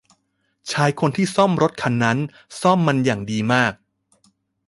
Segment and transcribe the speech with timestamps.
[0.71, 2.17] ชายคนที่ซ่อมรถคันนั้น
[2.61, 3.73] ซ่อมมันอย่างดีมาก